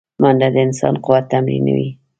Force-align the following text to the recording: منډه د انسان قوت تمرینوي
منډه 0.21 0.47
د 0.53 0.57
انسان 0.65 0.95
قوت 1.05 1.23
تمرینوي 1.31 1.89